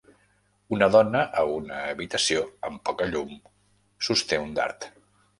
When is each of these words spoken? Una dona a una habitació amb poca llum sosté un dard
Una 0.75 0.85
dona 0.93 1.19
a 1.41 1.41
una 1.57 1.81
habitació 1.89 2.41
amb 2.69 2.81
poca 2.89 3.07
llum 3.11 3.35
sosté 4.09 4.41
un 4.47 4.57
dard 4.61 4.89